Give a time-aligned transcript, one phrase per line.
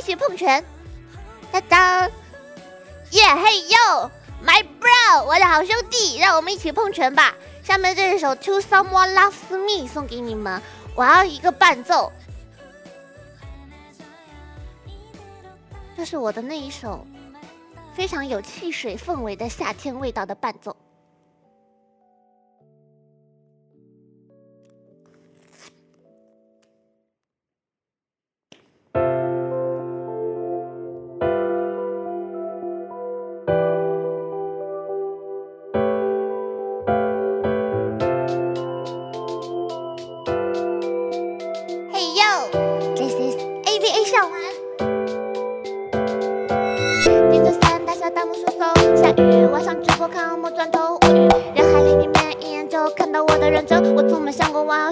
[0.00, 0.64] 一起碰拳，
[1.52, 2.10] 当当，
[3.10, 4.10] 耶嘿哟
[4.42, 7.34] ，My bro，我的好兄弟，让我们一起碰拳吧。
[7.62, 10.62] 下面这一首《To Someone Loves Me》送给你们，
[10.94, 12.10] 我要一个伴奏，
[15.94, 17.06] 这是我的那一首
[17.94, 20.74] 非常有汽水氛围的夏天味道的伴奏。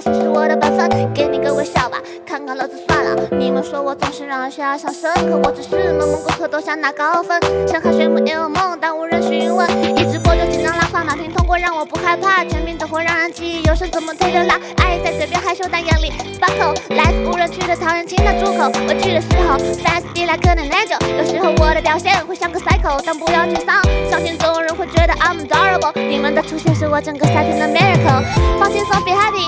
[0.00, 3.16] 想过玩游戏是我的本分，给你个微笑吧，看看乐子算了。
[3.32, 7.40] 你们说我总是让人血压上升，可我只是默默过客，都想拿高分。
[7.66, 9.68] 深海水母也有梦，但无人询问。
[9.96, 12.44] 一直播就紧张拉胯，马平通过让我不害怕。
[12.44, 14.54] 全民都会让人记忆犹深，怎么推的拉？
[14.78, 16.74] 爱在嘴边害羞，但眼里 sparkle。
[16.94, 20.98] 来自无人区的讨厌清的出口，委屈的时候 fast be like an angel。
[21.18, 25.92] 有时候我的表现会像个 psycho，但不要沮丧，相信总有人会觉得 I'm adorable。
[26.00, 28.22] 你们的出现是我整个夏天的 miracle。
[28.60, 29.46] 放轻松，be happy，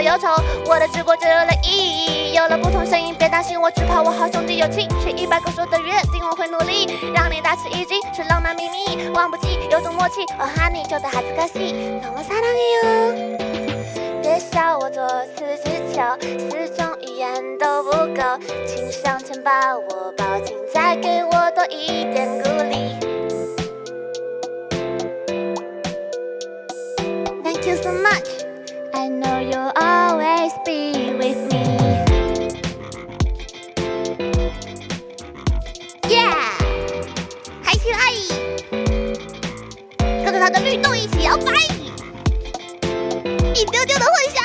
[0.00, 0.28] 忧愁，
[0.66, 2.34] 我的直播就有了意义。
[2.34, 10.22] 有了不同声音，别担心，我只怕我好兄弟有情，许一百个说的约定，我会努力让你大吃一惊，是浪漫秘密，忘不记有种默契。
[10.38, 12.44] 哦，honey，就在哈子可惜，让我撒浪
[12.74, 13.38] 哟。
[14.22, 16.02] 别笑我做四只球，
[16.50, 18.22] 四种语言都不够，
[18.66, 22.35] 请上前把我抱紧，再给我多一点
[40.50, 41.52] 的律动一起摇摆，
[43.54, 44.44] 一丢丢的混响。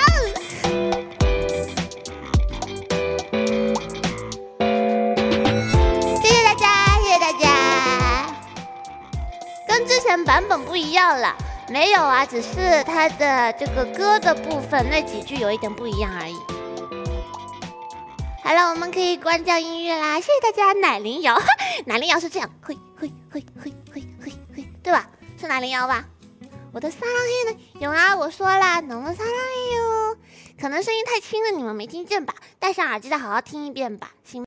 [6.21, 8.25] 谢谢大家，谢谢大家。
[9.67, 11.35] 跟之前版本不一样了，
[11.69, 16.35] 没有啊，只是它的这个歌的部分那几句有一点不一样而已。
[18.43, 20.73] 好了，我们可以关掉音乐啦，谢谢大家。
[20.73, 21.39] 奶铃摇，
[21.85, 23.70] 奶铃摇是这样，嘿嘿嘿嘿，
[25.51, 26.05] 八零幺吧？
[26.71, 27.59] 我的撒浪嘿呢？
[27.81, 30.17] 有啊，我说了，能能撒浪嘿哟。
[30.57, 32.33] 可能声音太轻了，你们没听见吧？
[32.57, 34.39] 戴上耳机再好好听一遍吧，行。